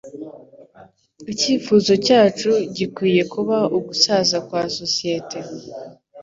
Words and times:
Icyifuzo 1.31 1.91
cyacu 2.05 2.51
gikwiye 2.77 3.23
kuba 3.33 3.57
ugusaza 3.77 4.37
kwa 4.47 4.61
societe. 4.77 5.39